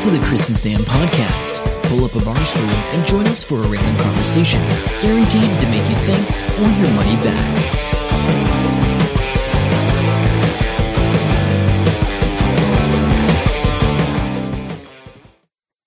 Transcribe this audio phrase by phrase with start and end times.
[0.00, 1.62] Welcome to the Chris and Sam podcast.
[1.90, 4.58] Pull up a bar stool and join us for a random conversation,
[5.02, 6.26] guaranteed to make you think
[6.58, 7.56] or your money back.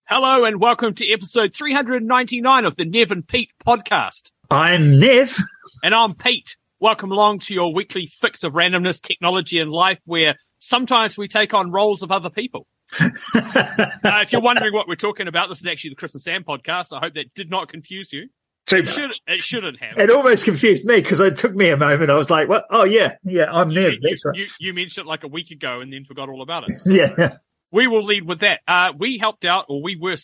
[0.06, 4.32] Hello and welcome to episode 399 of the Nev and Pete podcast.
[4.52, 5.36] I'm Nev.
[5.84, 6.56] And I'm Pete.
[6.80, 11.56] Welcome along to your weekly fix of randomness, technology, and life, where sometimes we take
[11.56, 12.68] on roles of other people.
[13.36, 16.44] uh, if you're wondering what we're talking about, this is actually the Chris and Sam
[16.44, 16.96] podcast.
[16.96, 18.30] I hope that did not confuse you.
[18.72, 19.98] It, should, it shouldn't have.
[20.00, 22.10] It almost confused me because it took me a moment.
[22.10, 22.66] I was like, "What?
[22.72, 24.38] Oh yeah, yeah, I'm you, Nev." you, right.
[24.38, 26.76] you, you mentioned it like a week ago and then forgot all about it.
[26.86, 27.38] yeah,
[27.72, 28.62] We will lead with that.
[28.68, 30.16] Uh, we helped out, or we were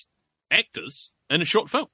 [0.49, 1.87] actors in a short film.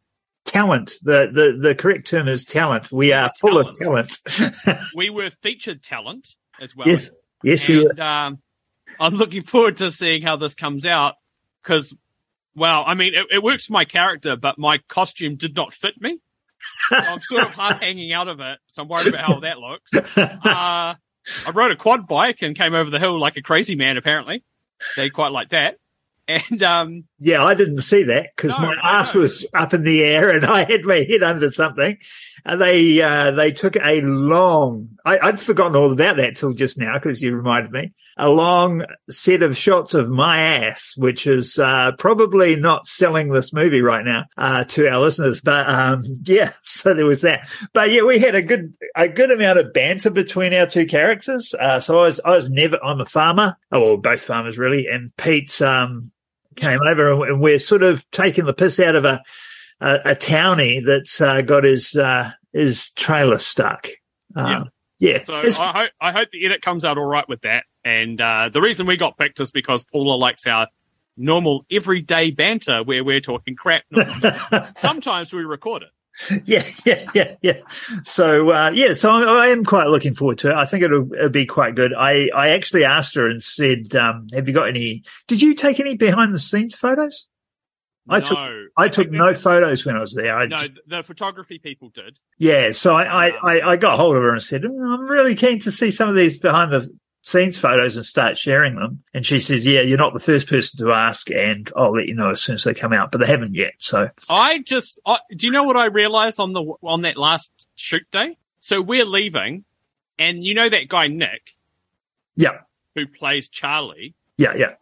[0.45, 0.93] talent.
[1.01, 2.91] The the the correct term is talent.
[2.91, 4.17] We are full of talent.
[4.95, 6.87] We were featured talent as well.
[6.87, 7.09] yes,
[7.43, 8.01] yes, we were.
[8.01, 8.39] um,
[8.99, 11.15] I'm looking forward to seeing how this comes out
[11.61, 11.95] because,
[12.55, 15.99] well, I mean, it, it works for my character, but my costume did not fit
[15.99, 16.19] me.
[16.89, 19.57] So I'm sort of half hanging out of it, so I'm worried about how that
[19.59, 20.17] looks.
[20.17, 20.95] Uh,
[21.47, 23.97] I rode a quad bike and came over the hill like a crazy man.
[23.97, 24.43] Apparently,
[24.95, 25.77] they quite like that.
[26.27, 30.03] And um, Yeah, I didn't see that because No, my ass was up in the
[30.03, 31.99] air and I had my head under something.
[32.45, 34.89] They uh, they took a long.
[35.03, 37.93] I, I'd forgotten all about that till just now because you reminded me.
[38.17, 43.51] A long set of shots of my ass, which is uh, probably not selling this
[43.51, 45.41] movie right now uh, to our listeners.
[45.41, 47.47] But um, yeah, so there was that.
[47.73, 51.55] But yeah, we had a good a good amount of banter between our two characters.
[51.59, 53.57] Uh, so I was I was never I'm a farmer.
[53.71, 54.85] Oh, well, both farmers really.
[54.85, 56.11] And Pete's um,
[56.55, 59.23] came over and we're sort of taking the piss out of a
[59.81, 63.87] a, a townie that's uh, got his uh, his trailer stuck.
[64.35, 65.23] Um, yeah.
[65.23, 67.63] so It's- I hope I hope the edit comes out all right with that.
[67.83, 70.67] And uh, the reason we got picked is because Paula likes our
[71.17, 73.83] normal everyday banter where we're talking crap.
[74.77, 76.41] Sometimes we record it.
[76.45, 77.57] yeah, yeah, yeah, yeah.
[78.03, 80.55] So uh, yeah, so I, I am quite looking forward to it.
[80.55, 81.93] I think it'll, it'll be quite good.
[81.93, 85.03] I I actually asked her and said, um, "Have you got any?
[85.27, 87.25] Did you take any behind the scenes photos?"
[88.07, 88.39] I no, took
[88.77, 90.37] I took no photos when I was there.
[90.37, 92.19] I No, the photography people did.
[92.37, 95.33] Yeah, so I, I, I, I got hold of her and said, "Mm, I'm really
[95.33, 96.89] keen to see some of these behind the
[97.25, 99.03] scenes photos and start sharing them.
[99.13, 102.13] And she says, Yeah, you're not the first person to ask, and I'll let you
[102.13, 103.73] know as soon as they come out, but they haven't yet.
[103.79, 107.51] So, I just I, do you know what I realized on the on that last
[107.75, 108.37] shoot day?
[108.59, 109.65] So we're leaving,
[110.17, 111.51] and you know that guy Nick
[112.35, 112.59] yeah,
[112.93, 114.15] who plays Charlie.
[114.37, 114.75] yeah, yeah.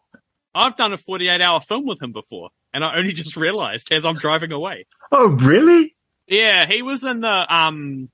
[0.56, 4.06] I've done a 48 hour film with him before, and I only just realized as
[4.06, 4.86] I'm driving away.
[5.12, 5.96] Oh, really?
[6.28, 8.10] Yeah, he was in the um.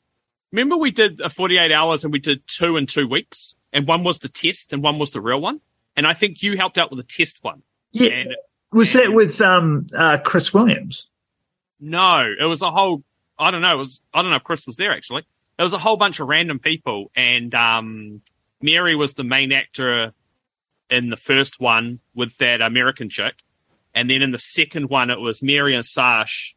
[0.52, 4.04] Remember we did a 48 hours and we did two in two weeks, and one
[4.04, 5.62] was the test and one was the real one.
[5.96, 7.62] And I think you helped out with the test one.
[7.92, 8.12] Yeah.
[8.12, 8.36] And
[8.72, 11.08] Was that with um, uh, Chris Williams?
[11.80, 13.04] No, it was a whole.
[13.38, 13.76] I don't know.
[13.76, 14.02] It was.
[14.14, 15.24] I don't know if Chris was there actually.
[15.58, 18.22] There was a whole bunch of random people, and um,
[18.62, 20.14] Mary was the main actor
[20.90, 23.36] in the first one with that American chick,
[23.94, 26.56] and then in the second one it was Mary and Sash,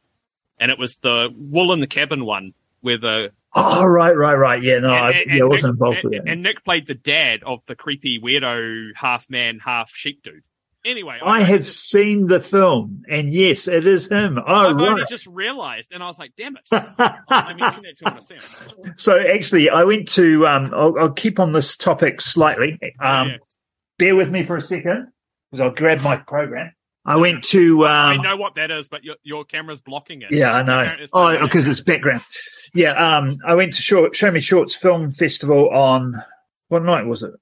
[0.59, 4.63] and it was the Wool in the Cabin one where the Oh, right, right, right.
[4.63, 6.33] Yeah, no, I, and- and- yeah, I wasn't Nick- involved with and, that.
[6.33, 10.43] and Nick played the dad of the creepy weirdo half man half sheep dude.
[10.85, 14.37] Anyway, I have seen the film, and yes, it is him.
[14.37, 15.09] Oh, I've only right.
[15.09, 18.15] just realized, and I was like, "Damn it!" I mentioned it to him.
[18.17, 18.59] myself.
[18.97, 20.45] So actually, I went to.
[20.45, 22.81] Um, I'll, I'll keep on this topic slightly.
[22.99, 23.37] Um, Yeah.
[23.99, 25.13] Bear with me for a second,
[25.53, 26.73] because I'll grab my program.
[27.05, 27.85] I went to.
[27.85, 30.33] I Um, know what that is, but your, your camera's blocking it.
[30.33, 30.95] yeah, I know.
[31.01, 32.23] It's Oh, because it's background.
[32.75, 32.93] Yeah.
[32.93, 36.23] Um, I went to short, Show Me Shorts Film Festival on
[36.69, 37.33] what night was it?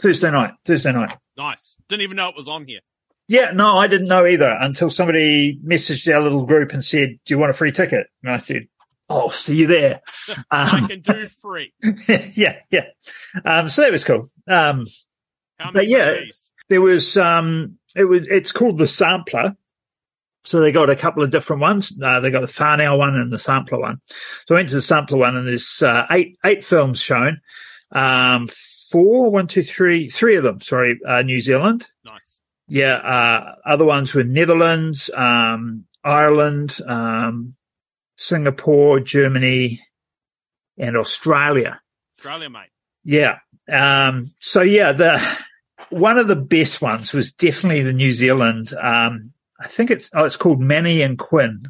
[0.00, 0.54] Thursday night.
[0.64, 1.16] Thursday night.
[1.36, 1.76] Nice.
[1.88, 2.80] Didn't even know it was on here.
[3.28, 7.34] Yeah, no, I didn't know either until somebody messaged our little group and said, "Do
[7.34, 8.66] you want a free ticket?" And I said,
[9.08, 10.00] "Oh, see you there."
[10.50, 11.72] I Um, can do free.
[12.34, 12.86] yeah, yeah.
[13.44, 14.30] Um, so that was cool.
[14.48, 14.86] Um,
[15.72, 16.50] But yeah, days?
[16.68, 19.56] there was um it was it's called the sampler
[20.44, 23.32] so they got a couple of different ones uh, they got the Farnell one and
[23.32, 24.00] the sampler one
[24.46, 27.40] so i went to the sampler one and there's uh, eight eight films shown
[27.92, 28.48] um
[28.90, 32.38] four one two three three of them sorry uh, new zealand Nice.
[32.68, 37.54] yeah uh other ones were netherlands um ireland um
[38.16, 39.80] singapore germany
[40.78, 41.80] and australia
[42.18, 42.68] Australia, mate.
[43.04, 43.38] yeah.
[43.68, 45.20] Um, so yeah, the
[45.92, 48.72] one of the best ones was definitely the New Zealand.
[48.74, 51.68] Um, I think it's oh, it's called Manny and Quinn.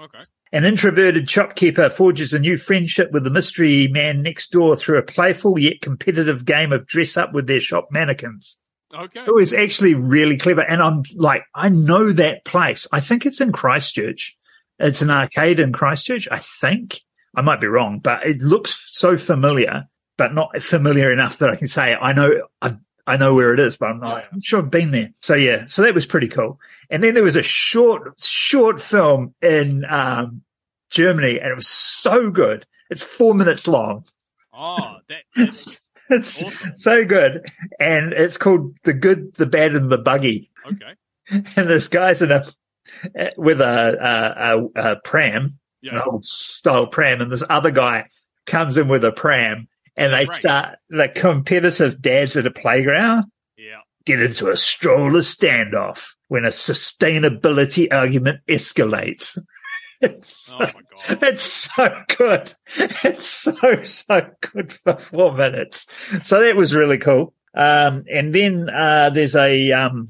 [0.00, 0.22] Okay.
[0.54, 5.02] An introverted shopkeeper forges a new friendship with the mystery man next door through a
[5.02, 8.56] playful yet competitive game of dress up with their shop mannequins.
[8.94, 9.20] Okay.
[9.20, 10.62] It was actually really clever.
[10.62, 12.86] And I'm like, I know that place.
[12.92, 14.36] I think it's in Christchurch.
[14.78, 17.00] It's an arcade in Christchurch, I think.
[17.34, 19.84] I might be wrong, but it looks so familiar,
[20.18, 22.76] but not familiar enough that I can say I know I,
[23.06, 24.24] I know where it is, but I'm not.
[24.32, 25.10] I'm sure I've been there.
[25.22, 26.58] So yeah, so that was pretty cool.
[26.90, 30.42] And then there was a short short film in um,
[30.90, 32.66] Germany, and it was so good.
[32.90, 34.04] It's four minutes long.
[34.52, 35.78] Oh, that, that's
[36.10, 36.76] It's awesome.
[36.76, 37.46] so good,
[37.80, 40.94] and it's called "The Good, the Bad, and the Buggy." Okay.
[41.56, 42.44] and this guy's in a
[43.36, 43.96] with a
[44.76, 45.58] a, a, a pram, an
[45.94, 46.02] Yeah.
[46.04, 48.08] old style pram, and this other guy
[48.46, 50.28] comes in with a pram, and they Right.
[50.28, 53.24] start the competitive dads at a playground
[53.56, 53.80] Yeah.
[54.06, 59.38] get into a stroller standoff when a sustainability argument escalates.
[60.04, 61.22] It's Oh so, my god.
[61.22, 62.52] it's so good.
[62.76, 65.86] It's so so good for four minutes.
[66.24, 67.34] So that was really cool.
[67.54, 70.06] Um, and then uh, there's a um,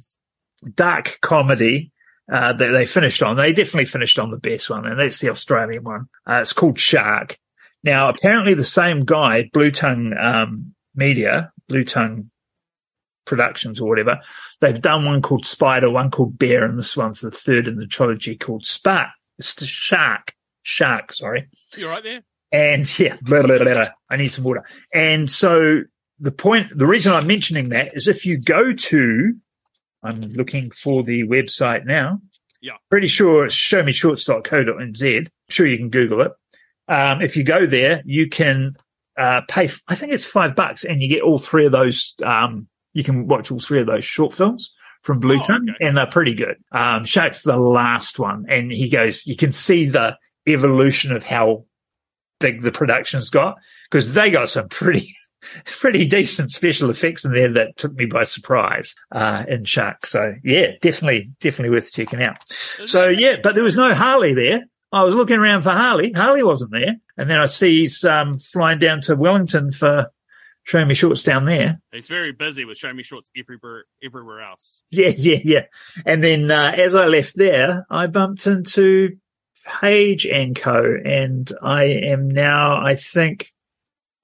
[0.75, 1.93] dark comedy
[2.33, 3.37] uh, that they finished on.
[3.37, 6.07] They definitely finished on the best one, and that's the Australian one.
[6.27, 7.37] Uh, it's called Shark.
[7.85, 12.31] Now, apparently, the same guy, Blue Tongue um, Media, Blue Tongue
[13.25, 14.21] Productions, or whatever,
[14.61, 17.87] they've done one called Spider, one called Bear, and this one's the third in the
[17.87, 19.09] trilogy called Spark.
[19.39, 20.33] It's the Shark.
[20.63, 21.49] Shark, sorry.
[21.77, 22.23] You're right there?
[22.53, 23.89] And yeah, blah, blah, blah, blah.
[24.09, 24.65] I need some water.
[24.95, 25.83] And so
[26.21, 29.35] the point, the reason I'm mentioning that is if you go to,
[30.03, 32.21] I'm looking for the website now.
[32.61, 32.75] Yeah.
[32.91, 35.19] Pretty sure it's showmeshorts.co.nz.
[35.19, 36.33] I'm sure you can Google it.
[36.89, 38.75] Um, if you go there, you can,
[39.17, 42.67] uh, pay, I think it's five bucks and you get all three of those, um,
[42.93, 44.71] you can watch all three of those short films
[45.03, 45.87] from Blue Oh, Tongue okay.
[45.87, 46.57] and they're pretty good.
[46.73, 51.65] Um, Shark's the last one and he goes, you can see the evolution of how
[52.41, 53.57] big the production's got
[53.91, 55.15] because they got some pretty
[55.65, 60.07] pretty decent special effects in there that took me by surprise uh in Shark.
[60.07, 62.39] So yeah, definitely definitely worth checking out.
[62.87, 64.65] So yeah, but there was no Harley there.
[64.93, 66.13] I was looking around for Harley.
[66.13, 66.97] Harley wasn't there.
[67.17, 70.13] And then I see he's um flying down to Wellington for
[70.65, 71.81] showing me shorts down there.
[71.93, 74.83] He's very busy with showing me shorts everywhere everywhere else.
[74.91, 75.65] Yeah, yeah, yeah.
[76.05, 79.17] And then uh, as I left there, I bumped into
[79.81, 80.97] Page and Co.
[81.05, 83.53] And I am now, I think,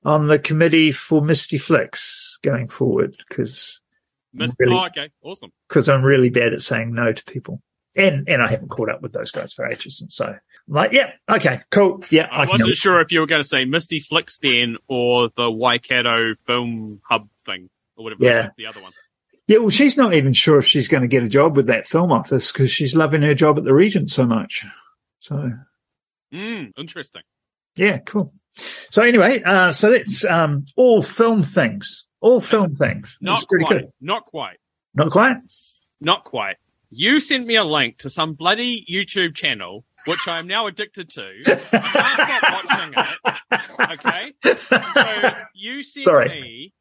[0.05, 3.81] on the committee for Misty Flicks going forward because
[4.35, 4.75] Really?
[4.75, 5.11] Oh, okay.
[5.23, 5.53] Awesome.
[5.69, 7.63] because I'm really bad at saying no to people.
[7.97, 10.01] And and I haven't caught up with those guys for ages.
[10.01, 10.39] And so I'm
[10.69, 12.03] like, yeah, okay, cool.
[12.11, 15.31] Yeah, I can wasn't sure if you were going to say Misty Flicks then or
[15.37, 18.49] the Waikato Film Hub thing or whatever Yeah.
[18.57, 18.93] the other one.
[19.47, 21.87] Yeah, well, she's not even sure if she's going to get a job with that
[21.87, 24.67] film office because she's loving her job at the Regent so much.
[25.21, 25.53] So
[26.33, 27.23] Mm, interesting.
[27.75, 28.35] Yeah, cool.
[28.91, 33.17] So anyway, uh, so that's um, all film things, all film things.
[33.21, 33.69] Not quite.
[33.71, 33.89] good.
[34.01, 34.59] Not quite.
[34.95, 35.37] Not quite.
[36.01, 36.57] Not quite.
[36.91, 41.11] You sent me a link to some bloody YouTube channel, which I am now addicted
[41.11, 41.31] to.
[41.47, 43.93] I can't stop watching it.
[43.99, 44.57] Okay.
[44.57, 46.29] So you sent Sorry.
[46.29, 46.73] me.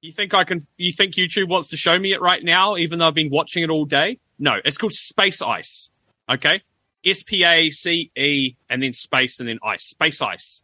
[0.00, 0.66] You think I can?
[0.78, 3.62] You think YouTube wants to show me it right now, even though I've been watching
[3.62, 4.18] it all day?
[4.38, 5.90] No, it's called Space Ice.
[6.30, 6.62] Okay,
[7.04, 9.84] S P A C E and then space and then ice.
[9.84, 10.62] Space Ice.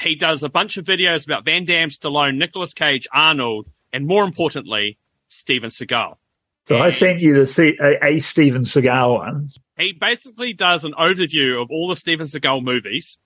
[0.00, 4.24] He does a bunch of videos about Van Damme, Stallone, Nicolas Cage, Arnold, and more
[4.24, 6.16] importantly, Steven Seagal.
[6.66, 9.48] So I sent you the C- a, a Steven Seagal one.
[9.78, 13.18] he basically does an overview of all the Steven Seagal movies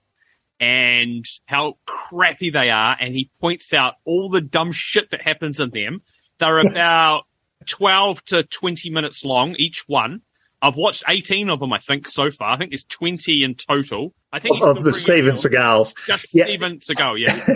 [0.59, 5.59] and how crappy they are, and he points out all the dumb shit that happens
[5.59, 6.01] in them.
[6.39, 7.23] They're about
[7.67, 10.21] 12 to 20 minutes long, each one.
[10.59, 12.49] I've watched 18 of them, I think, so far.
[12.55, 14.15] I think there's 20 in total.
[14.31, 15.35] I think Of the Steven.
[15.35, 15.93] Seagals.
[16.07, 16.45] Just Yeah.
[16.45, 17.55] Steven Seagal, yeah.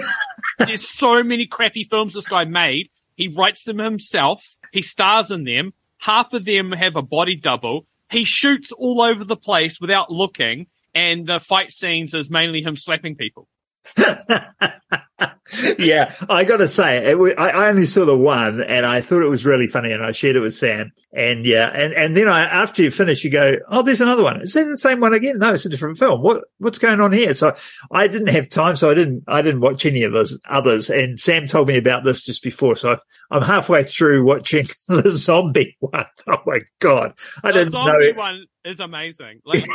[0.68, 2.90] There's so many crappy films this guy made.
[3.16, 4.58] He writes them himself.
[4.72, 5.74] He stars in them.
[6.00, 7.86] Half of them have a body double.
[8.10, 10.68] He shoots all over the place without looking.
[10.94, 13.48] And the fight scenes is mainly him slapping people.
[15.78, 19.22] yeah, I got to say, it, I, I only saw the one, and I thought
[19.22, 20.92] it was really funny, and I shared it with Sam.
[21.14, 24.42] And yeah, and and then I after you finish, you go, "Oh, there's another one.
[24.42, 25.40] Is that the same one again?
[25.40, 26.22] No, it's a different film.
[26.22, 27.54] What what's going on here?" So
[27.92, 30.90] I didn't have time, so I didn't I didn't watch any of those others.
[30.90, 35.10] And Sam told me about this just before, so I've, I'm halfway through watching the
[35.10, 36.06] zombie one.
[36.28, 37.86] Oh my god, I the didn't know.
[37.86, 39.42] zombie one is amazing.
[39.44, 39.66] Like,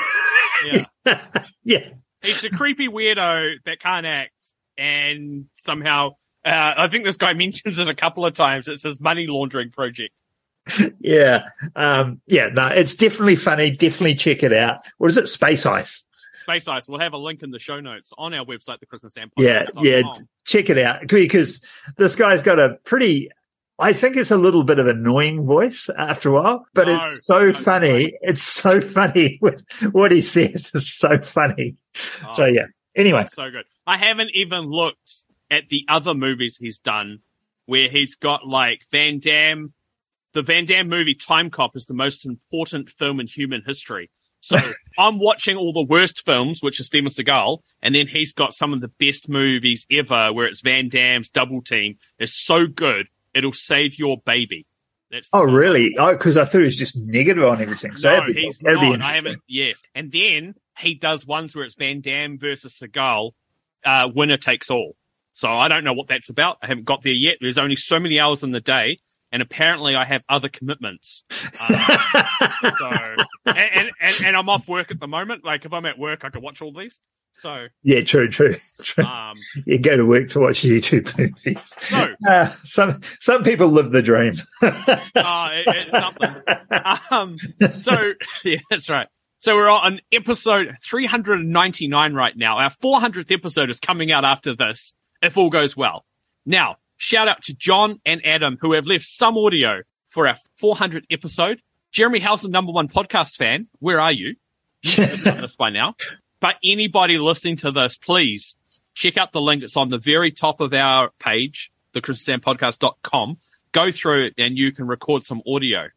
[0.64, 0.84] yeah.
[1.64, 1.88] yeah,
[2.26, 4.32] He's a creepy weirdo that can't act.
[4.78, 8.68] And somehow, uh, I think this guy mentions it a couple of times.
[8.68, 10.12] It's his money laundering project.
[11.00, 12.48] yeah, um, yeah.
[12.48, 13.70] No, it's definitely funny.
[13.70, 14.84] Definitely check it out.
[14.98, 15.28] What is it?
[15.28, 16.04] Space Ice.
[16.42, 16.88] Space Ice.
[16.88, 19.30] We'll have a link in the show notes on our website, the Chris and Sam
[19.36, 20.02] Yeah, yeah.
[20.44, 21.60] Check it out because
[21.96, 23.30] this guy's got a pretty
[23.78, 27.26] I think it's a little bit of annoying voice after a while, but No, it's
[27.26, 28.16] so no, funny.
[28.22, 29.36] It's so funny.
[29.40, 31.76] What, what he says is so funny.
[32.24, 32.66] Oh, So yeah.
[32.94, 33.64] Anyway, so good.
[33.86, 37.20] I haven't even looked at the other movies he's done
[37.66, 39.74] where he's got like Van Damme.
[40.32, 44.10] The Van Damme movie Timecop is the most important film in human history.
[44.40, 44.56] So
[44.98, 48.72] I'm watching all the worst films, which is Steven Seagal, and then he's got some
[48.72, 51.98] of the best movies ever where it's Van Damme's Double Team.
[52.18, 54.66] It's so good, it'll save your baby.
[55.10, 55.94] That's oh really?
[55.98, 57.94] Oh, because I thought he was just negative on everything.
[57.94, 59.02] So no, be, he's not.
[59.02, 59.40] I haven't.
[59.46, 63.32] Yes, and then he does ones where it's Van Damme versus Seagal,
[63.84, 64.96] uh, winner takes all.
[65.32, 66.58] So I don't know what that's about.
[66.62, 67.36] I haven't got there yet.
[67.40, 69.00] There's only so many hours in the day,
[69.32, 71.24] and apparently I have other commitments.
[71.68, 72.90] Uh, so
[73.46, 75.44] and, and, and and I'm off work at the moment.
[75.44, 77.00] Like if I'm at work, I can watch all these.
[77.32, 79.04] So yeah, true, true, true.
[79.04, 81.74] um, You go to work to watch YouTube movies.
[81.92, 82.14] No.
[82.28, 84.34] Uh, some some people live the dream.
[84.62, 84.68] uh,
[85.14, 86.34] it, it's something.
[87.10, 87.36] Um,
[87.74, 89.06] so yeah, that's right.
[89.38, 92.58] So we're on episode 399 right now.
[92.58, 96.06] Our 400th episode is coming out after this, if all goes well.
[96.46, 101.04] Now, shout out to John and Adam who have left some audio for our 400th
[101.10, 101.60] episode.
[101.92, 103.68] Jeremy How's the number one podcast fan.
[103.78, 104.36] Where are you?
[104.82, 105.94] You've done this by now.
[106.40, 108.56] But anybody listening to this, please
[108.94, 109.62] check out the link.
[109.62, 113.38] It's on the very top of our page, thechristianpodcast.com.
[113.72, 115.88] Go through it and you can record some audio.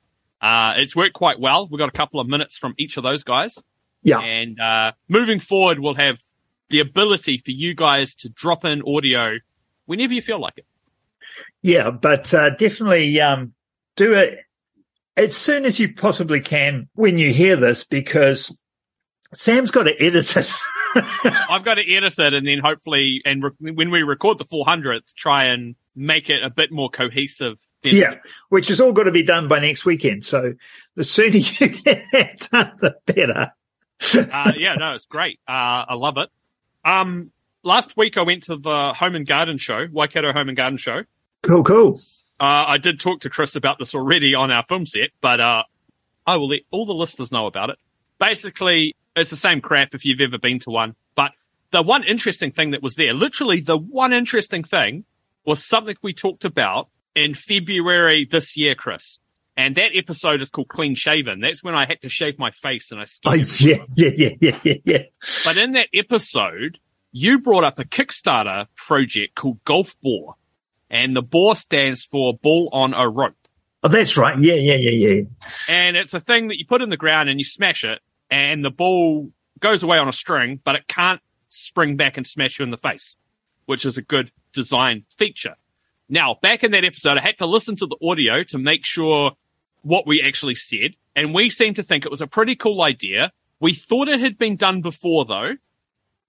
[0.42, 1.68] Uh, it's worked quite well.
[1.70, 3.58] We've got a couple of minutes from each of those guys.
[4.04, 6.20] yeah, And uh, moving forward, we'll have
[6.70, 9.38] the ability for you guys to drop in audio
[9.86, 10.66] whenever you feel like it.
[11.62, 13.54] Yeah, but uh, definitely um,
[13.96, 14.40] do it
[15.18, 18.58] as soon as you possibly can when you hear this, because
[19.34, 20.52] Sam's got to edit it.
[20.96, 25.14] I've got to edit it and then hopefully, and re- when we record the 400th,
[25.16, 27.60] try and make it a bit more cohesive.
[27.82, 28.16] Than yeah,
[28.50, 30.26] which has all got to be done by next weekend.
[30.26, 30.54] So
[30.96, 33.54] the sooner you get that done, the better.
[34.32, 35.40] uh, yeah, no, it's great.
[35.48, 36.30] Uh, I love it.
[36.84, 37.32] Um,
[37.64, 41.04] last week I went to the Home and Garden Show, Waikato Home and Garden Show.
[41.44, 42.02] Cool, cool.
[42.40, 45.64] Uh, I did talk to Chris about this already on our film set, but uh,
[46.26, 47.78] I will let all the listeners know about it.
[48.20, 50.96] Basically, it's the same crap if you've ever been to one.
[51.16, 51.32] But
[51.72, 55.06] the one interesting thing that was there, literally the one interesting thing,
[55.46, 59.20] was something we talked about in February this year, Chris.
[59.58, 61.42] And that episode is called Clean Shaven.
[61.42, 64.60] That's when I had to shave my face and I Oh, yeah, yeah, yeah, yeah,
[64.64, 65.04] yeah, yeah.
[65.44, 66.80] but in that episode,
[67.12, 70.36] you brought up a Kickstarter project called Golf Boar.
[70.90, 73.36] And the boar stands for ball on a rope.
[73.84, 74.38] Oh, that's right.
[74.38, 75.22] Yeah, yeah, yeah, yeah.
[75.70, 78.64] And it's a thing that you put in the ground and you smash it and
[78.64, 79.30] the ball
[79.60, 82.78] goes away on a string, but it can't spring back and smash you in the
[82.78, 83.16] face,
[83.66, 85.56] which is a good design feature.
[86.10, 89.34] Now, back in that episode, I had to listen to the audio to make sure
[89.82, 90.96] what we actually said.
[91.16, 93.32] And we seemed to think it was a pretty cool idea.
[93.60, 95.54] We thought it had been done before though,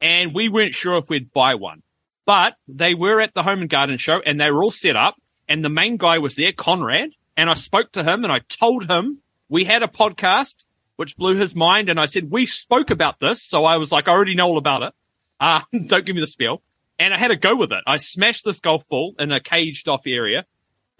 [0.01, 1.83] and we weren't sure if we'd buy one.
[2.31, 5.21] But they were at the Home and Garden show and they were all set up
[5.49, 8.89] and the main guy was there, Conrad, and I spoke to him and I told
[8.89, 9.19] him
[9.49, 13.43] we had a podcast which blew his mind and I said, we spoke about this.
[13.43, 14.95] So I was like, I already know all about it.
[15.41, 16.63] Uh, don't give me the spiel.
[17.01, 17.83] And I had a go with it.
[17.85, 20.47] I smashed this golf ball in a caged off area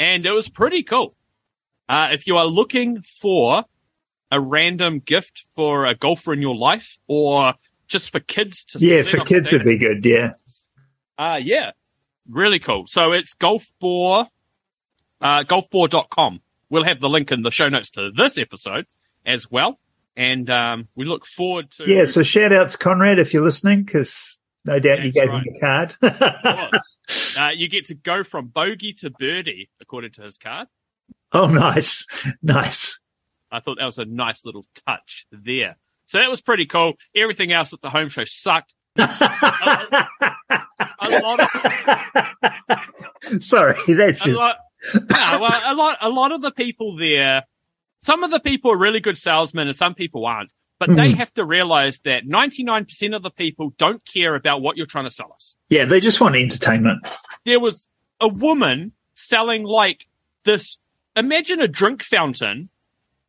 [0.01, 1.15] and it was pretty cool.
[1.89, 3.67] Uh, if you are looking for
[4.33, 7.55] a random gift for a golfer in your life or
[7.87, 10.05] just for kids to Yeah, for kids would be good.
[10.05, 10.33] Yeah.
[11.21, 11.73] Uh, yeah,
[12.31, 12.87] really cool.
[12.87, 14.27] So it's golfboar,
[15.21, 16.41] uh, golfboar.com.
[16.71, 18.87] We'll have the link in the show notes to this episode
[19.27, 19.79] as well.
[20.17, 21.85] And, um, we look forward to.
[21.87, 22.07] Yeah.
[22.07, 25.47] So shout out to Conrad if you're listening, because no doubt you gave right.
[25.47, 26.81] him a card.
[27.37, 30.69] Uh, you get to go from bogey to birdie, according to his card.
[31.33, 32.07] oh, nice.
[32.41, 33.01] Nice.
[33.51, 35.77] I thought that was a nice little touch there.
[36.07, 36.95] So that was pretty cool.
[37.17, 38.77] Everything else at the home show sucked.
[41.03, 41.49] A lot of,
[43.43, 44.39] Sorry, that's a just.
[44.39, 44.57] lot,
[44.95, 47.45] no, well, a lot, a lot of the people there,
[48.03, 50.51] some of the people are really good salesmen and some people aren't.
[50.79, 51.17] But they Mhm.
[51.19, 55.11] have to realize that 99% of the people don't care about what you're trying to
[55.11, 55.55] sell us.
[55.69, 57.07] Yeah, they just want entertainment.
[57.45, 57.87] There was
[58.19, 60.07] a woman selling like
[60.45, 60.79] this,
[61.15, 62.71] imagine a drink fountain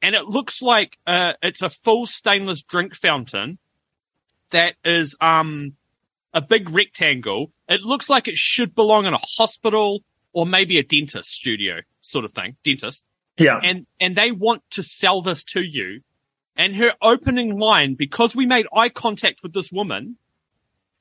[0.02, 3.60] and it looks like, uh, it's a full stainless drink fountain
[4.52, 5.74] that is, um,
[6.34, 7.52] a big rectangle.
[7.68, 10.04] It looks like it should belong in a hospital
[10.34, 13.06] or maybe a dentist studio sort of thing, dentist.
[13.38, 13.60] Yeah.
[13.62, 16.02] And, and they want to sell this to you.
[16.56, 20.18] And her opening line, because we made eye contact with this woman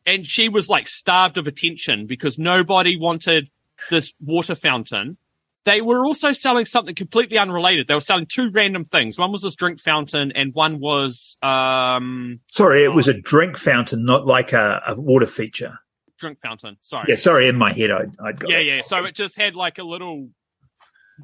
[0.07, 3.50] and she was like starved of attention because nobody wanted
[3.90, 5.16] this water fountain.
[5.64, 7.87] They were also selling something completely unrelated.
[7.88, 9.19] They were selling two random things.
[9.19, 14.05] One was this drink fountain, and one was um, Sorry, it was a drink fountain,
[14.05, 15.79] not like a, a water feature.
[16.19, 16.76] drink fountain.
[16.83, 17.07] Sorry.
[17.09, 18.67] Yeah, sorry, in my head, I, I'd got Yeah, it.
[18.67, 18.83] yeah.
[18.83, 20.29] So it just had like a little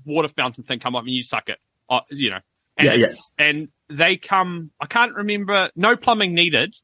[0.05, 2.41] water fountain thing come up and you suck it, uh, you know.
[2.77, 3.15] And Yeah, yeah.
[3.39, 6.75] And they come, I can't remember, no plumbing needed.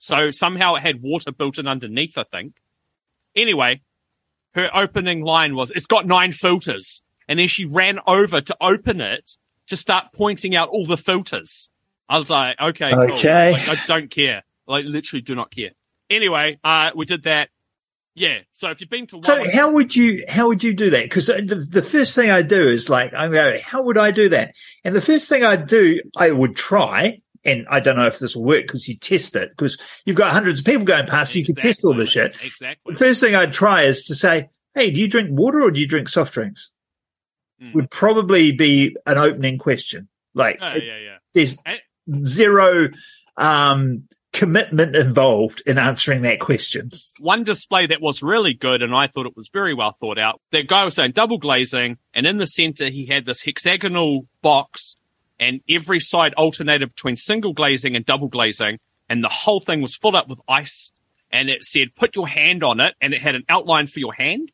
[0.00, 2.54] So somehow it had water built in underneath, I think.
[3.36, 3.82] Anyway,
[4.54, 7.02] her opening line was, it's got nine filters.
[7.28, 9.36] And then she ran over to open it
[9.66, 11.68] to start pointing out all the filters.
[12.08, 13.12] I was like, okay, cool.
[13.12, 13.52] Okay.
[13.52, 14.42] Like, I don't care.
[14.66, 15.70] Like, literally do not care.
[16.08, 17.50] Anyway, uh, we did that.
[18.14, 18.38] Yeah.
[18.52, 21.04] So if you've been to So how would you how would you do that?
[21.04, 24.30] Because the, the first thing I do is like I go, how would I do
[24.30, 24.54] that?
[24.84, 28.34] And the first thing I do, I would try, and I don't know if this
[28.36, 31.34] will work because you test it because you've got hundreds of people going past.
[31.34, 32.36] You can test all this shit.
[32.44, 32.92] Exactly.
[32.94, 35.80] The first thing I'd try is to say, hey, do you drink water or do
[35.80, 36.70] you drink soft drinks?
[37.62, 37.74] Mm.
[37.74, 40.08] Would probably be an opening question.
[40.34, 41.16] Like Oh, yeah, yeah.
[41.34, 42.88] there's And- zero
[43.36, 46.90] um, commitment involved in answering that question.
[47.20, 50.40] One display that was really good, and I thought it was very well thought out.
[50.52, 54.96] That guy was saying double glazing, and in the center he had this hexagonal box,
[55.40, 58.78] and every side alternated between single glazing and double glazing,
[59.08, 60.92] and the whole thing was filled up with ice.
[61.30, 64.14] And it said, put your hand on it, and it had an outline for your
[64.14, 64.50] hand.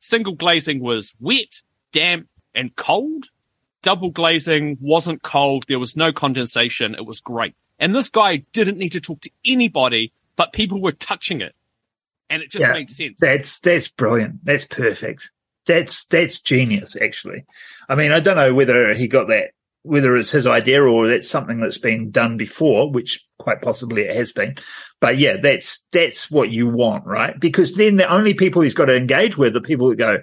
[0.00, 1.62] Single glazing was wet,
[1.92, 3.26] damp, and cold.
[3.82, 5.66] Double glazing wasn't cold.
[5.68, 6.96] There was no condensation.
[6.96, 7.54] It was great.
[7.78, 11.54] And this guy didn't need to talk to anybody, but people were touching it.
[12.28, 12.72] And it just Yeah.
[12.72, 13.16] made sense.
[13.20, 14.44] That's that's brilliant.
[14.44, 15.30] That's perfect.
[15.66, 16.96] That's that's genius.
[17.00, 17.44] Actually,
[17.88, 19.50] I mean, I don't know whether he got that,
[19.86, 24.14] whether it's his idea or that's something that's been done before, which quite possibly it
[24.16, 24.56] has been.
[25.00, 27.38] But yeah, that's that's what you want, right?
[27.38, 30.18] Because then the only people he's got to engage with are people that go,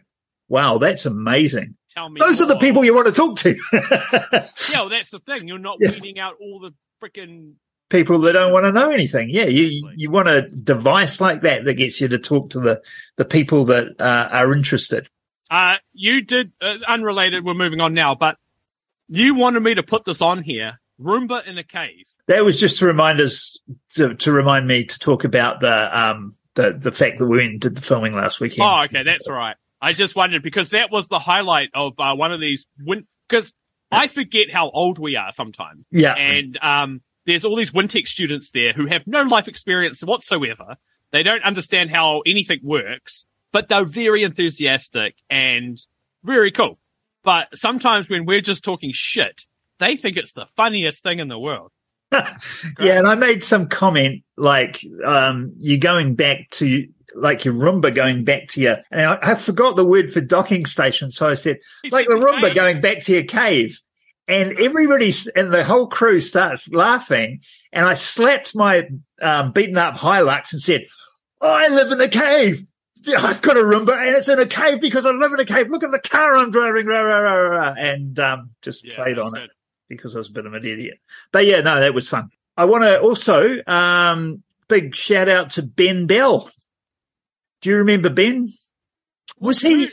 [0.49, 3.55] "Wow, that's amazing." Tell me Those are the people you want to talk to.
[4.71, 5.47] Yeah, well, that's the thing.
[5.47, 5.91] You're not Yeah.
[5.91, 6.71] weeding out all the
[7.03, 7.53] freaking.
[7.89, 9.29] people that don't want to know anything.
[9.29, 12.81] Yeah, you you want a device like that that gets you to talk to the
[13.17, 15.07] the people that uh, are interested.
[15.51, 18.37] Uh, you did, uh, unrelated, we're moving on now, but
[19.07, 20.79] you wanted me to put this on here.
[20.99, 22.05] Roomba in a cave.
[22.27, 23.59] That was just to remind us
[23.95, 27.51] to, to remind me to talk about the um the the fact that we went
[27.51, 28.67] and did the filming last weekend.
[28.67, 29.55] Oh, okay, that's right.
[29.81, 32.65] I just wondered because that was the highlight of uh, one of these.
[32.79, 33.53] Win because
[33.91, 38.51] I forget how old we are sometimes, yeah, and um, there's all these Wintec students
[38.51, 40.77] there who have no life experience whatsoever.
[41.11, 45.79] They don't understand how anything works, but they're very enthusiastic and
[46.23, 46.79] very cool.
[47.23, 49.43] But sometimes when we're just talking shit,
[49.79, 51.71] they think it's the funniest thing in the world.
[52.11, 52.29] yeah.
[52.79, 58.23] And I made some comment like um you going back to like your Roomba going
[58.23, 61.57] back to your and I, I forgot the word for docking station, so I said
[61.89, 62.55] like the Roomba Cave.
[62.55, 63.79] going back to your cave.
[64.25, 67.41] And everybody and the whole crew starts laughing.
[67.73, 68.87] And I slapped my
[69.21, 70.85] um, beaten up Hilux and said,
[71.41, 72.63] I live in a cave.
[73.05, 75.45] Yeah, I've got a Roomba and it's in a cave because I live in a
[75.45, 75.69] cave.
[75.69, 76.85] Look at the car I'm driving.
[76.85, 79.51] Rah, rah, rah, and um, just Yeah, played on it
[79.89, 80.99] because I was a bit of an idiot.
[81.31, 82.29] But yeah, no, that was fun.
[82.57, 86.49] I want to also um, big shout out to Ben Bell.
[87.61, 88.49] Do you remember Ben?
[89.39, 89.91] Was he?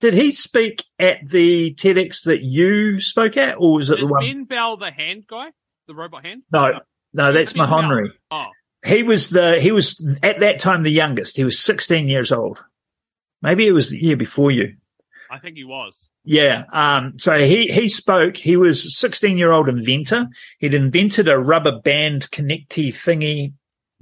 [0.00, 4.12] Did he speak at the TEDx that you spoke at, or was it Is the
[4.12, 4.24] one?
[4.24, 5.50] Ben Bell the hand guy?
[5.86, 6.42] The robot hand?
[6.50, 6.80] No,
[7.12, 7.82] no, that's Ben Bell.
[7.82, 8.10] Mahonry.
[8.30, 8.46] Oh,
[8.84, 11.36] He was the he was at that time the youngest.
[11.36, 12.62] He was 16 years old.
[13.42, 14.76] Maybe it was the year before you.
[15.30, 16.08] I think he was.
[16.24, 16.64] Yeah.
[16.72, 20.28] Um, so he, he spoke, he was a 16 year old inventor.
[20.58, 23.52] He'd invented a rubber band connecty thingy,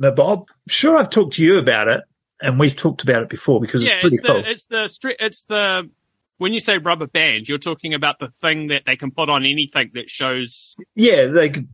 [0.01, 0.47] Mabob.
[0.69, 2.01] Sure, I've talked to you about it
[2.41, 4.43] and we've talked about it before because yeah, it's pretty it's the cool.
[4.47, 5.91] it's the stri- it's the
[6.39, 9.45] when you say rubber band, you're talking about the thing that they can put on
[9.45, 10.77] anything that shows.
[10.95, 11.27] yeah.
[11.27, 11.69] They could,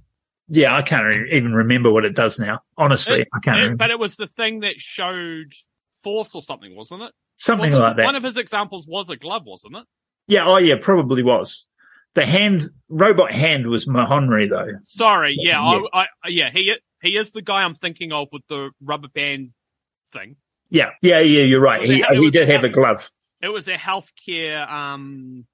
[0.48, 2.61] yeah, I can't even remember what it does now.
[2.76, 3.78] Honestly, It- I can't it- remember.
[3.78, 5.52] but it was the thing that showed
[6.02, 7.12] force or something, wasn't it?
[7.37, 8.04] Something Wasn't- like that.
[8.04, 9.85] One of his examples was a glove, wasn't it?
[10.28, 10.44] yeah.
[10.46, 11.66] Oh yeah, probably was.
[12.14, 14.78] The hand, robot hand was Mahonry though.
[14.87, 15.80] Sorry, yeah, Yeah.
[15.92, 19.50] I, I, yeah, he he is the guy I'm thinking of with the rubber band
[20.12, 20.37] thing.
[20.70, 20.90] Yeah.
[21.02, 21.18] Yeah.
[21.20, 21.42] Yeah.
[21.42, 21.83] You're right.
[21.83, 23.11] He, it he did a- have a glove.
[23.42, 25.46] It was a healthcare um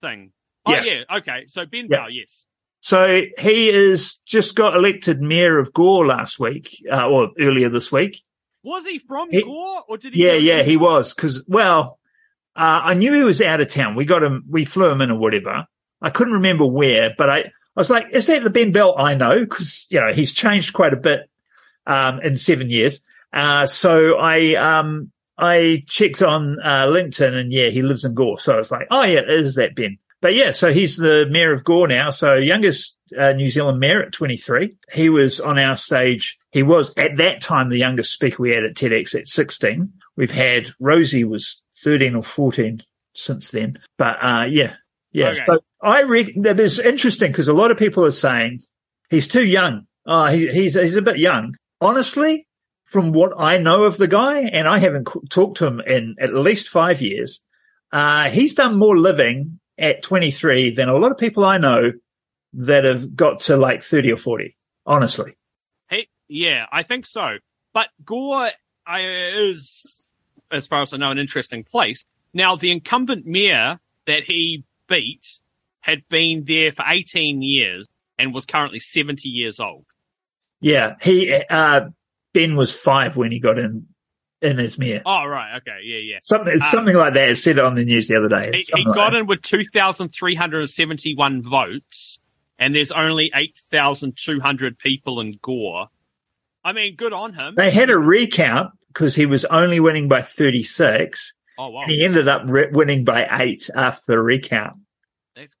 [0.00, 0.32] thing.
[0.64, 0.82] Oh Yeah.
[0.84, 1.44] yeah, okay.
[1.48, 2.06] So Ben Yeah.
[2.08, 2.46] Yes.
[2.80, 7.92] So he is just got elected mayor of Gore last week, uh, or earlier this
[7.92, 8.22] week.
[8.62, 10.24] Was he from He- Gore or did he?
[10.24, 11.12] Yeah, yeah, he was.
[11.14, 11.98] Cause, well,
[12.56, 13.94] uh, I knew he was out of town.
[13.96, 15.66] We got him, we flew him in or whatever.
[16.02, 19.14] I couldn't remember where, but I, I was like, is that the Ben Bell I
[19.14, 19.44] know?
[19.46, 21.28] Cause, you know, he's changed quite a bit,
[21.86, 23.00] um, in seven years.
[23.32, 28.38] Uh, so I, um, I checked on uh, LinkedIn, and yeah, he lives in Gore.
[28.38, 29.98] So I was like, oh yeah, it is that Ben?
[30.20, 32.10] But yeah, so he's the mayor of Gore now.
[32.10, 34.76] So youngest uh, New Zealand mayor at 23.
[34.92, 36.38] He was on our stage.
[36.52, 39.92] He was at that time the youngest speaker we had at TEDx at 16.
[40.16, 42.82] We've had Rosie was 13 or 14
[43.14, 43.78] since then.
[43.96, 44.74] But uh, yeah,
[45.12, 45.28] yeah.
[45.28, 45.44] Okay.
[45.46, 48.60] So I reckon that is interesting because a lot of people are saying
[49.08, 49.86] he's too young.
[50.06, 51.54] Oh, he, he's he's a bit young.
[51.80, 52.46] Honestly,
[52.84, 56.16] from what I know of the guy, and I haven't c- talked to him in
[56.20, 57.40] at least five years,
[57.92, 61.92] uh, he's done more living at 23 than a lot of people I know
[62.52, 64.56] that have got to like 30 or 40.
[64.86, 65.36] Honestly,
[65.88, 67.38] Hey, yeah, I think so.
[67.72, 68.50] But Gore
[68.88, 70.10] is,
[70.50, 72.04] as far as I know, an interesting place.
[72.32, 75.38] Now, the incumbent mayor that he beat
[75.80, 77.88] had been there for 18 years
[78.18, 79.86] and was currently 70 years old.
[80.60, 80.96] yeah.
[81.00, 81.88] He uh,
[82.32, 83.86] Ben was five when he got in
[84.42, 85.02] in mayor.
[85.04, 85.56] Oh, right.
[85.58, 85.80] Okay.
[85.84, 86.18] Yeah, yeah.
[86.22, 87.28] Something Um, something like that.
[87.28, 88.50] It said it on the news the other day.
[88.52, 92.18] He, he Something like got in with 2,371 votes,
[92.58, 95.88] and there's only 8,200 people in Gore.
[96.64, 97.54] I mean, good on him.
[97.56, 101.34] They had a recount because he was only winning by 36.
[101.58, 101.84] Oh, wow.
[101.86, 104.76] He ended up re- winning by eight after the recount.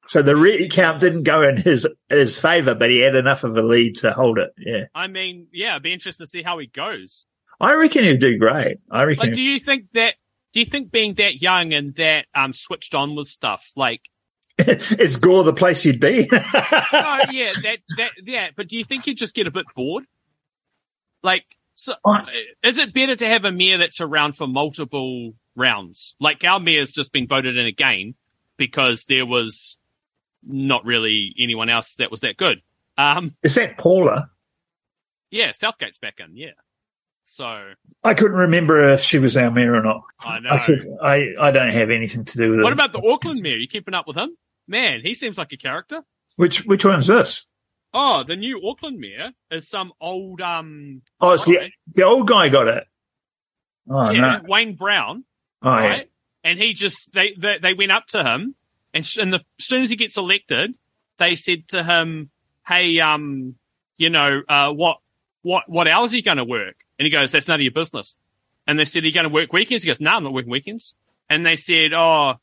[0.08, 3.62] So the recount didn't go in his his favor, but he had enough of a
[3.62, 4.50] lead to hold it.
[4.58, 7.24] Yeah, I mean, yeah, it'd be interesting to see how he goes.
[7.60, 8.78] I reckon he'd do great.
[8.90, 9.26] I reckon.
[9.28, 10.14] Like, do you think that?
[10.52, 14.02] Do you think being that young and that um switched on with stuff like?
[14.58, 16.28] is Gore the place you'd be?
[16.32, 18.48] Oh yeah, that that yeah.
[18.56, 20.04] But do you think you'd just get a bit bored?
[21.22, 21.44] Like,
[21.74, 22.26] so I-
[22.62, 26.14] is it better to have a mayor that's around for multiple rounds?
[26.20, 28.14] Like our mayor's just been voted in again
[28.56, 29.78] because there was
[30.42, 32.60] not really anyone else that was that good.
[32.98, 34.30] Um, is that Paula?
[35.30, 36.36] yeah, Southgate's back in.
[36.36, 36.50] Yeah,
[37.30, 40.02] so I couldn't remember if she was our mayor or not.
[40.18, 40.50] I know.
[40.50, 42.64] I, could, I I don't have anything to do with What it.
[42.64, 43.56] What about the Auckland mayor?
[43.56, 44.36] You keeping up with him?
[44.66, 46.02] Man, he seems like a character.
[46.36, 47.46] which which one's this?
[47.94, 52.48] Oh, the new Auckland mayor is some old um Oh, it's the the old guy
[52.48, 52.84] got it.
[53.88, 54.40] Oh yeah, no!
[54.48, 55.24] Wayne Brown,
[55.62, 56.02] Oh yeah.
[56.42, 58.54] And he just they, they they went up to him,
[58.94, 60.74] and, sh- and the, as soon as he gets elected,
[61.18, 62.30] they said to him,
[62.66, 63.56] "Hey, um,
[63.98, 64.98] you know, uh, what
[65.42, 67.72] what what hours are you going to work?" And he goes, "That's none of your
[67.72, 68.18] business."
[68.66, 70.50] And they said, "Are you going to work weekends?" He goes, "No, I'm not working
[70.52, 70.94] weekends."
[71.30, 72.34] And they said, "Oh,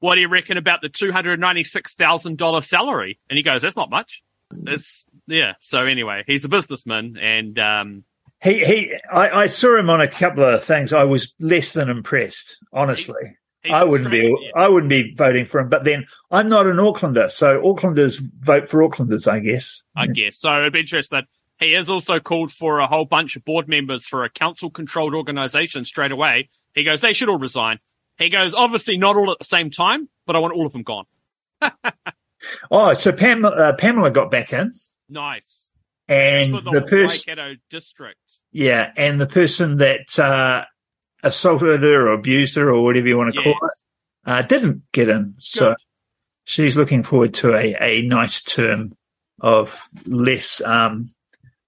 [0.00, 3.42] what do you reckon about the two hundred ninety six thousand dollar salary?" And he
[3.42, 5.52] goes, "That's not much." It's yeah.
[5.60, 8.04] So anyway, he's a businessman, and um,
[8.42, 8.94] He he.
[9.12, 10.94] I, I saw him on a couple of things.
[10.94, 13.36] I was less than impressed, honestly.
[13.62, 14.34] he's I wouldn't be.
[14.40, 14.50] Yeah.
[14.56, 15.68] I wouldn't be voting for him.
[15.68, 19.82] But then I'm not an Aucklander, so Aucklanders vote for Aucklanders, I guess.
[19.94, 20.38] I guess.
[20.38, 21.26] So it'd be interesting.
[21.60, 25.14] He has also called for a whole bunch of board members for a council controlled
[25.14, 26.50] organization straight away.
[26.74, 27.78] He goes, they should all resign.
[28.18, 30.82] He goes, obviously not all at the same time, but I want all of them
[30.82, 31.04] gone.
[32.70, 34.70] Oh, so Pam, uh, Pamela got back in,
[35.08, 35.68] Nice.
[36.06, 37.36] and the, the person,
[37.68, 38.20] district.
[38.52, 40.64] yeah, and the person that uh,
[41.24, 43.44] assaulted her or abused her or whatever you want to Yes.
[43.44, 45.34] call it, uh, didn't get in.
[45.40, 45.74] So
[46.44, 48.92] she's looking forward to a, a nice term
[49.40, 51.08] of less um,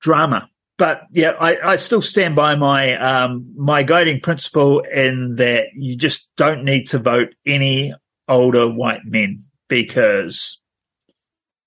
[0.00, 0.48] drama.
[0.78, 5.96] But yeah, I, I still stand by my um, my guiding principle in that you
[5.96, 7.94] just don't need to vote any
[8.28, 10.60] older white men because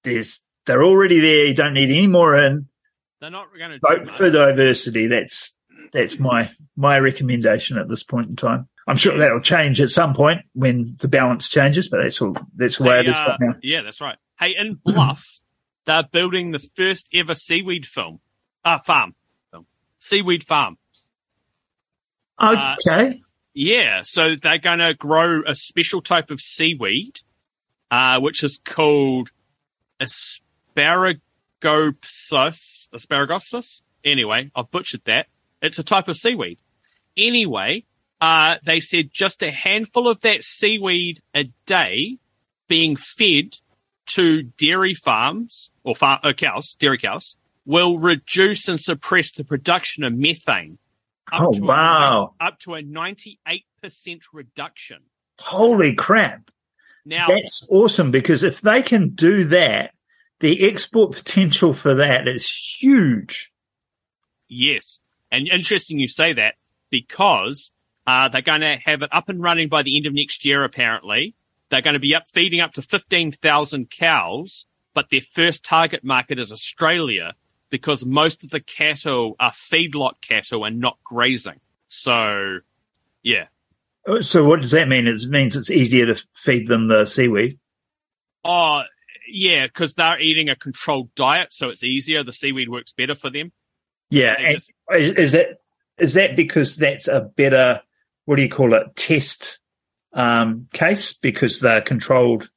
[0.03, 1.45] there's they're already there.
[1.45, 2.67] You don't need any more in.
[3.21, 5.07] They're not going to Vote for diversity.
[5.07, 5.55] That's
[5.93, 8.67] that's my my recommendation at this point in time.
[8.87, 12.35] I'm sure that'll change at some point when the balance changes, but that's all.
[12.55, 13.55] That's the way it is right now.
[13.61, 14.17] yeah, that's right.
[14.37, 15.39] Hey, in Bluff,
[15.85, 18.19] they're building the first ever seaweed film,
[18.63, 19.15] uh, farm,
[19.51, 19.65] film,
[19.99, 20.77] seaweed farm.
[22.37, 23.21] Uh, Okay.
[23.55, 27.19] Yeah, so they're going to grow a special type of seaweed,
[27.91, 29.29] uh, which is called
[29.99, 31.19] asparagosus.
[32.93, 33.81] Asparagosus.
[34.03, 35.27] Anyway, I've butchered that.
[35.61, 36.57] It's a type of seaweed.
[37.15, 37.85] Anyway,
[38.19, 42.17] uh, they said just a handful of that seaweed a day
[42.67, 43.59] being fed
[44.07, 47.35] to dairy farms or far, uh, cows, dairy cows,
[47.65, 50.77] will reduce and suppress the production of methane.
[51.31, 52.35] up Oh, to a- wow.
[52.39, 53.63] up to a 98%
[54.33, 54.97] reduction.
[55.39, 56.51] Holy crap.
[57.05, 59.93] Now, That's awesome because if they can do that,
[60.41, 63.51] the export potential for that is huge.
[64.49, 64.99] yes,
[65.31, 66.55] and interesting you say that
[66.89, 67.71] because
[68.05, 70.63] uh, they're going to have it up and running by the end of next year,
[70.63, 71.33] apparently.
[71.73, 76.37] They're going to be up feeding up to 15,000 cows, but their first target market
[76.37, 77.33] is Australia
[77.71, 81.59] because most of the cattle are feedlot cattle and not grazing.
[81.87, 82.59] So
[83.23, 83.45] Yeah.
[84.05, 85.07] Oh, So what does that mean?
[85.07, 87.57] It means it's easier to feed them the seaweed.
[88.45, 88.83] Oh,
[89.27, 92.23] yeah, because they're eating a controlled diet, so it's easier.
[92.23, 93.51] The seaweed works better for them.
[94.11, 95.57] Yeah, just- is, is that
[95.97, 97.81] is that because that's a better
[98.25, 99.57] what do you call it test
[100.13, 102.49] um, case because they're controlled?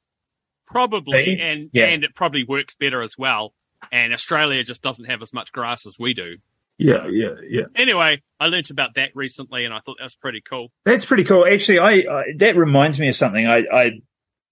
[0.65, 1.85] Probably, and Yeah.
[1.85, 3.53] and it probably works better as well.
[3.91, 6.37] And Australia just doesn't have as much grass as we do.
[6.77, 7.63] Yeah, yeah, yeah.
[7.75, 10.71] Anyway, I learnt about that recently, and I thought that was pretty cool.
[10.85, 11.45] That's pretty cool.
[11.47, 13.47] Actually, I, I that reminds me of something.
[13.47, 13.91] I, I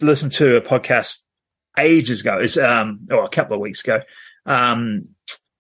[0.01, 1.19] listened to a podcast
[1.77, 2.39] ages ago.
[2.39, 4.01] It's um, or a couple of weeks ago.
[4.45, 5.01] Um,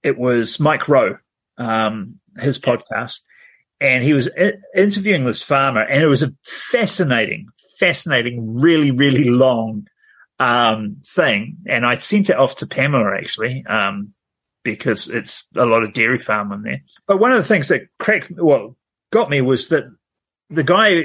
[0.03, 1.17] it was Mike Rowe,
[1.57, 3.21] um, his podcast,
[3.79, 4.29] and he was
[4.75, 7.47] interviewing this farmer, and it was a fascinating,
[7.79, 9.87] fascinating, really, really long
[10.37, 11.55] um thing.
[11.65, 14.13] And I sent it off to Pamela actually, um,
[14.63, 16.81] because it's a lot of dairy farm in there.
[17.07, 18.75] But one of the things that cracked, well,
[19.11, 19.85] got me was that
[20.49, 21.03] the guy,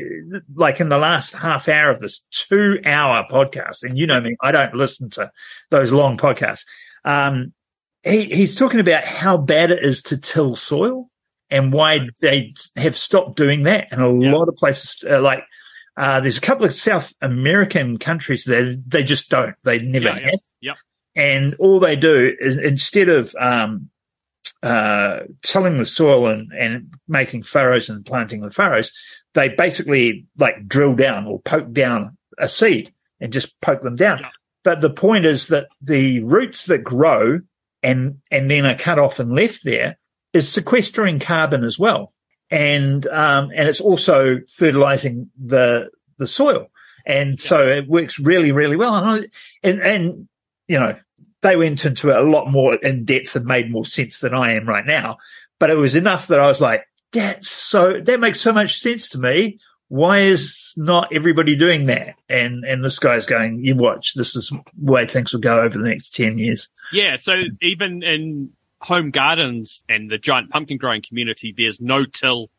[0.55, 4.37] like in the last half hour of this two hour podcast, and you know me,
[4.41, 5.31] I don't listen to
[5.71, 6.65] those long podcasts.
[7.05, 7.53] Um,
[8.03, 11.10] he, he's talking about how bad it is to till soil
[11.51, 13.89] and why they have stopped doing that.
[13.91, 14.33] And a Yeah.
[14.33, 15.45] lot of places, uh, like,
[15.97, 20.19] uh, there's a couple of South American countries that they just don't, they never Yeah,
[20.19, 20.31] yeah.
[20.31, 20.41] have.
[20.61, 20.77] Yep.
[21.17, 23.91] And all they do is instead of, um,
[24.63, 28.93] uh, tilling the soil and, and making furrows and planting the furrows,
[29.35, 34.19] they basically like drill down or poke down a seed and just poke them down.
[34.21, 34.31] Yeah.
[34.63, 37.41] But the point is that the roots that grow
[37.83, 39.99] and, and then are cut off and left there
[40.33, 42.13] is sequestering carbon as well.
[42.51, 46.69] And, um, and it's also fertilizing the, the soil.
[47.07, 48.95] And so it works really, really well.
[48.95, 49.29] And, I,
[49.63, 50.29] and, and,
[50.69, 50.97] you know,
[51.43, 54.53] they went into it a lot more in depth and made more sense than I
[54.53, 55.19] am right now.
[55.59, 59.09] But it was enough that I was like, that's so, that makes so much sense
[59.11, 59.59] to me.
[59.89, 62.15] Why is not everybody doing that?
[62.29, 65.77] And, and this guy's going, you watch, this is the way things will go over
[65.77, 66.69] the next 10 years.
[66.93, 68.51] Yeah, so even in
[68.83, 72.51] home gardens and the giant pumpkin growing community, there's no till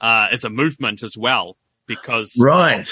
[0.00, 1.56] uh, as a movement as well
[1.86, 2.88] because Right.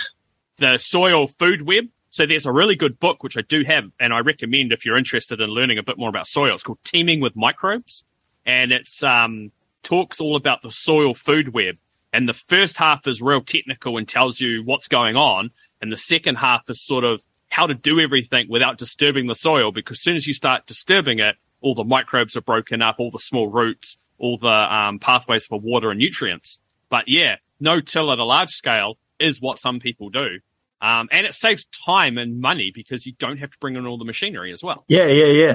[0.58, 1.86] the soil food web.
[2.10, 4.96] So there's a really good book which I do have, and I recommend if you're
[4.96, 6.54] interested in learning a bit more about soil.
[6.54, 8.04] It's called Teeming with Microbes,
[8.46, 11.76] and it's um talks all about the soil food web.
[12.12, 15.50] And the first half is real technical and tells you what's going on,
[15.82, 19.70] and the second half is sort of how to do everything without disturbing the soil.
[19.70, 23.10] Because as soon as you start disturbing it, all the microbes are broken up, all
[23.10, 26.58] the small roots, all the um, pathways for water and nutrients.
[26.88, 30.40] But yeah, no till at a large scale is what some people do.
[30.80, 33.98] Um, and it saves time and money because you don't have to bring in all
[33.98, 34.84] the machinery as well.
[34.88, 35.06] Yeah.
[35.06, 35.26] Yeah.
[35.26, 35.54] Yeah.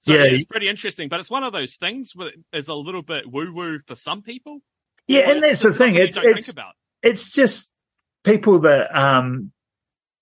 [0.00, 0.24] So Yeah.
[0.24, 3.52] it's pretty interesting, but it's one of those things where it's a little bit woo
[3.52, 4.58] woo for some people.
[5.06, 5.30] Yeah.
[5.30, 5.94] And that's the thing.
[5.94, 6.74] It's, it's, about.
[7.02, 7.70] it's just
[8.24, 9.52] people that um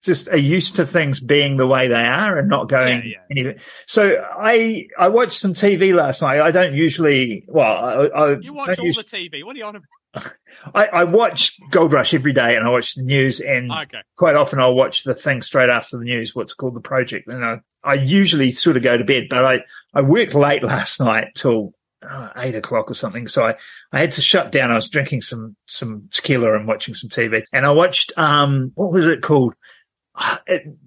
[0.04, 3.18] just are used to things being the way they are and not going Yeah, yeah.
[3.30, 3.56] anywhere.
[3.86, 6.40] So I I watched some TV last night.
[6.40, 9.44] I don't usually well I, I You watch all the TV.
[9.44, 9.88] What are you on about?
[10.74, 13.98] I, I watch Gold Rush every day and I watch the news and Okay.
[14.16, 17.26] quite often I'll watch the thing straight after the news, what's called the project.
[17.26, 19.60] And I, I usually sort of go to bed, but I,
[19.92, 21.74] I worked late last night till
[22.08, 23.26] uh, eight o'clock or something.
[23.26, 23.56] So I,
[23.92, 24.70] I had to shut down.
[24.70, 28.92] I was drinking some, some tequila and watching some TV and I watched, um, what
[28.92, 29.54] was it called?
[30.14, 30.38] Uh,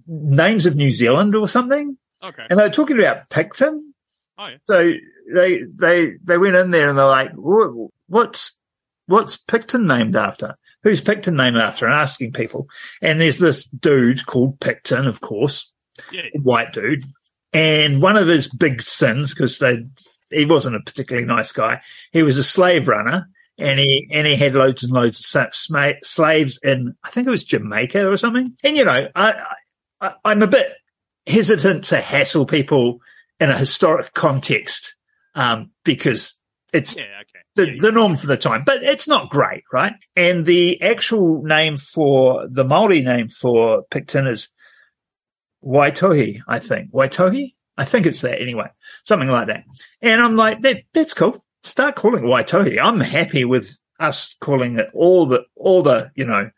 [0.07, 1.97] Names of New Zealand or something.
[2.23, 2.43] Okay.
[2.49, 3.93] And they were talking about Picton.
[4.37, 4.57] Oh, yeah.
[4.67, 4.91] So
[5.33, 8.55] they, they, they went in there and they're like, what's,
[9.07, 10.55] what's Picton named after?
[10.83, 11.85] Who's Picton named after?
[11.85, 12.67] And asking people.
[13.01, 15.71] And there's this dude called Picton, of course,
[16.11, 16.23] Yeah.
[16.41, 17.03] white dude.
[17.53, 19.85] And one of his big sins, because they,
[20.29, 21.81] he wasn't a particularly nice guy.
[22.11, 26.01] He was a slave runner and he, and he had loads and loads of sma-
[26.03, 28.55] slaves in, I think it was Jamaica or something.
[28.63, 29.43] And you know, I,
[30.01, 30.73] I, I'm a bit
[31.25, 32.99] hesitant to hassle people
[33.39, 34.95] in a historic context,
[35.35, 36.33] um, because
[36.73, 37.03] it's Yeah.
[37.21, 37.39] Okay.
[37.55, 39.93] the, Yeah, the norm for the time, but it's not great, right?
[40.15, 44.49] And the actual name for the Maori name for Picton is
[45.63, 46.91] Waitohi, I think.
[46.91, 47.53] Waitohi?
[47.77, 48.69] I think it's that anyway,
[49.05, 49.63] something like that.
[50.01, 51.43] And I'm like, that, that's cool.
[51.67, 52.79] Start calling it Waitohi.
[52.81, 56.49] I'm happy with us calling it all the, all the, you know,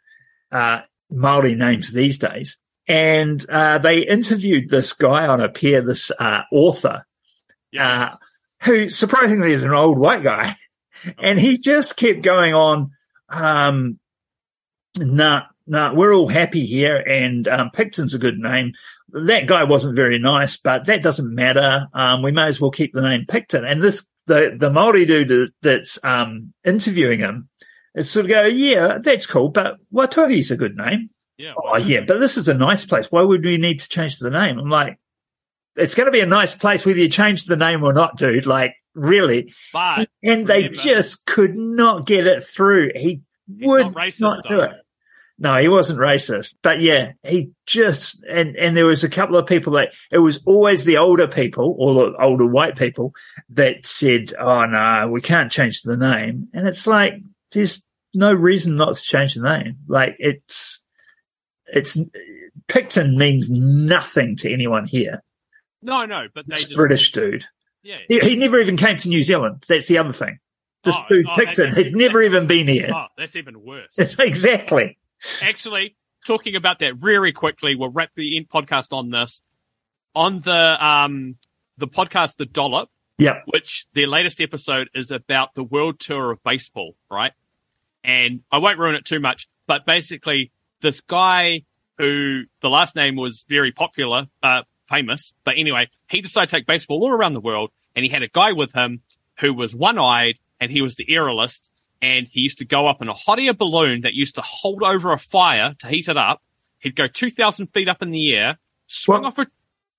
[0.52, 2.58] uh, Maori names these days.
[2.88, 7.06] And, uh, they interviewed this guy on a pier, this, uh, author,
[7.72, 8.04] Yeah.
[8.04, 8.16] uh,
[8.64, 10.56] who surprisingly is an old white guy.
[11.18, 12.92] And he just kept going on,
[13.30, 14.00] um,
[14.96, 18.74] nah, nah, we're all happy here and, um, Picton's a good name.
[19.12, 21.88] That guy wasn't very nice, but that doesn't matter.
[21.94, 23.66] Um, we may as well keep the name Picton.
[23.66, 27.50] And this, the, the Maori dude that's, um, interviewing him
[27.96, 31.10] It's sort of go, yeah, that's cool, but Waitori's a good name.
[31.38, 31.54] Yeah.
[31.58, 33.08] Oh, yeah, but this is a nice place.
[33.10, 34.60] Why would we need to change the name?
[34.60, 34.98] I'm like,
[35.76, 38.46] it's going to be a nice place whether you change the name or not, dude.
[38.46, 39.54] Like, really.
[39.72, 42.92] But And they remember- just could not get it through.
[42.96, 43.22] He
[43.62, 44.64] would not racist, not do though.
[44.64, 44.72] it.
[45.42, 49.48] No, he wasn't racist, but yeah, he just and and there was a couple of
[49.48, 53.14] people that it was always the older people or the older white people
[53.52, 57.14] that said, "Oh no, we can't change the name," and it's like
[57.54, 57.82] there's
[58.14, 59.78] no reason not to change the name.
[59.88, 60.82] Like it's
[61.68, 61.98] it's
[62.68, 65.24] Picton means nothing to anyone here.
[65.82, 67.46] no, no, but they This just British dude.
[67.82, 68.00] yeah.
[68.10, 69.64] He, he never even came to New Zealand.
[69.70, 70.40] That's the other thing.
[70.84, 72.90] This Oh, dude oh, Picton, he's never even been here.
[72.94, 73.98] Oh, that's even worse.
[73.98, 74.98] exactly.
[75.42, 79.42] Actually, talking about that very quickly, we'll wrap the end podcast on this.
[80.16, 81.36] On the um
[81.78, 83.44] the podcast The Dollop, Yep.
[83.48, 87.32] which their latest episode is about the world tour of baseball, right?
[88.04, 90.52] And I won't ruin it too much, but basically
[90.82, 91.64] this guy
[91.98, 96.66] who the last name was very popular, uh, famous, but anyway, he decided to take
[96.66, 99.02] baseball all around the world and he had a guy with him
[99.40, 101.70] who was one-eyed and he was the aerialist
[102.02, 104.84] and he used to go up in a hot air balloon that used to hold
[104.84, 106.42] over a fire to heat it up.
[106.80, 108.58] He'd go 2,000 feet up in the air,
[108.88, 109.48] swing What- off a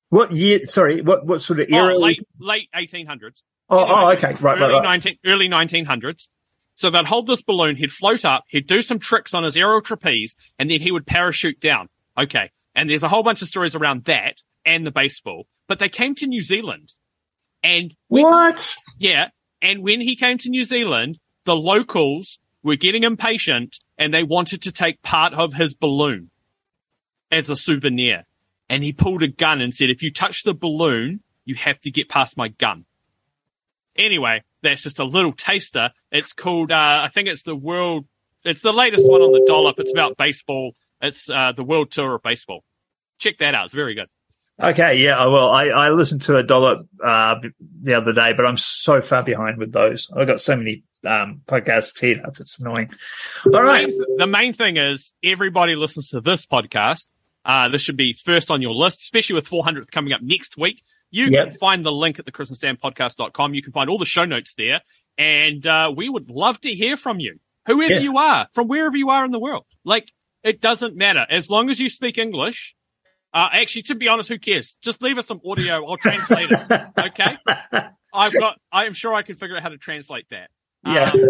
[0.09, 0.67] What year?
[0.67, 1.99] Sorry, what what sort of oh, era?
[1.99, 3.43] late, late 1800s.
[3.69, 4.83] oh, Anyway, oh, okay, right, right, early right.
[4.83, 6.29] 19, early 1900s.
[6.75, 9.83] So they'd hold this balloon, he'd float up, he'd do some tricks on his aerial
[9.83, 11.89] trapeze, and then he would parachute down.
[12.19, 12.51] Okay.
[12.75, 15.47] And there's a whole bunch of stories around that and the baseball.
[15.69, 16.93] But they came to New Zealand.
[17.63, 18.77] And when, What?
[18.99, 19.29] yeah,
[19.61, 24.63] and when he came to New Zealand, the locals were getting impatient and they wanted
[24.63, 26.31] to take part of his balloon
[27.31, 28.25] as a souvenir.
[28.69, 31.91] And he pulled a gun and said, if you touch the balloon, you have to
[31.91, 32.85] get past my gun.
[33.97, 35.91] Anyway, that's just a little taster.
[36.13, 38.07] It's called, uh, I think it's the world,
[38.45, 39.79] it's the latest one on the dollop.
[39.79, 40.73] It's about baseball.
[41.03, 42.63] It's, uh, the world tour of baseball.
[43.19, 43.67] Check that out.
[43.67, 44.09] It's very good.
[44.63, 47.37] Okay, yeah, well, I, I listened to a dollop uh,
[47.83, 50.09] the other day, but I'm so far behind with those.
[50.15, 52.39] I've got so many um, podcasts teed up.
[52.41, 52.91] It's annoying.
[53.47, 53.87] All right.
[53.89, 57.07] The main, the main thing is everybody listens to this podcast.
[57.45, 60.83] Uh, this should be first on your list, especially with 400th coming up next week.
[61.11, 61.49] You Yep.
[61.51, 63.55] can find the link at the podcast.com.
[63.55, 64.81] You can find all the show notes there.
[65.19, 68.01] And, uh, we would love to hear from you, whoever Yeah.
[68.01, 69.65] you are, from wherever you are in the world.
[69.85, 71.27] Like, it doesn't matter.
[71.29, 72.75] As long as you speak English,
[73.35, 74.77] uh, actually, to be honest, who cares?
[74.83, 75.85] Just leave us some audio.
[75.87, 76.61] I'll translate it.
[76.99, 77.37] Okay.
[78.13, 80.51] I've got, I am sure I can figure out how to translate that.
[80.85, 81.11] Yeah.
[81.13, 81.21] Um,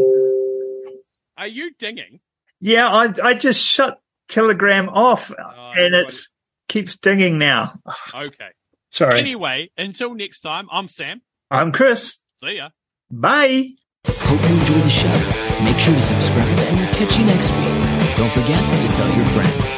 [1.37, 2.21] are you dinging?
[2.61, 6.31] Yeah, I, I just shut Telegram off Oh, and everybody- it's
[6.69, 7.75] keeps dinging now.
[8.15, 8.49] Okay.
[8.93, 9.19] Sorry.
[9.19, 11.23] Anyway, until next time, I'm Sam.
[11.51, 12.19] I'm Chris.
[12.43, 12.69] See ya.
[13.11, 13.71] Bye.
[14.07, 15.65] Hope you enjoy the show.
[15.65, 18.17] Make sure to subscribe and we'll catch you next week.
[18.17, 19.70] Don't forget to tell your friend.